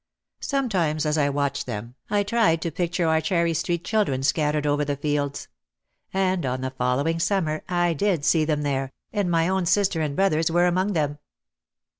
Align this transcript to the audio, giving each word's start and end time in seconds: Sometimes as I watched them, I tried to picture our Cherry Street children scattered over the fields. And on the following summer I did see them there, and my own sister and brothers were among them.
Sometimes 0.39 1.05
as 1.05 1.15
I 1.15 1.29
watched 1.29 1.67
them, 1.67 1.93
I 2.09 2.23
tried 2.23 2.59
to 2.63 2.71
picture 2.71 3.07
our 3.07 3.21
Cherry 3.21 3.53
Street 3.53 3.83
children 3.85 4.23
scattered 4.23 4.65
over 4.65 4.83
the 4.83 4.95
fields. 4.95 5.47
And 6.11 6.43
on 6.43 6.61
the 6.61 6.71
following 6.71 7.19
summer 7.19 7.61
I 7.69 7.93
did 7.93 8.25
see 8.25 8.43
them 8.43 8.63
there, 8.63 8.93
and 9.13 9.29
my 9.29 9.47
own 9.47 9.67
sister 9.67 10.01
and 10.01 10.15
brothers 10.15 10.49
were 10.49 10.65
among 10.65 10.93
them. 10.93 11.19